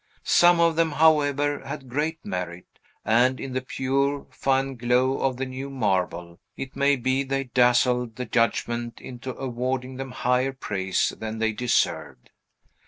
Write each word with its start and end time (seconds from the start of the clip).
Some 0.23 0.59
of 0.59 0.75
them, 0.77 0.93
however, 0.93 1.59
had 1.63 1.87
great 1.87 2.25
merit; 2.25 2.65
and 3.05 3.39
in 3.39 3.53
the 3.53 3.61
pure, 3.61 4.25
fine 4.31 4.73
glow 4.75 5.19
of 5.19 5.37
the 5.37 5.45
new 5.45 5.69
marble, 5.69 6.39
it 6.57 6.75
may 6.75 6.95
be, 6.95 7.21
they 7.21 7.43
dazzled 7.43 8.15
the 8.15 8.25
judgment 8.25 8.99
into 8.99 9.37
awarding 9.37 9.97
them 9.97 10.09
higher 10.09 10.53
praise 10.53 11.13
than 11.19 11.37
they 11.37 11.51
deserved. 11.51 12.31